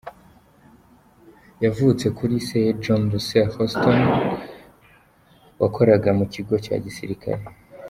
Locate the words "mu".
6.19-6.25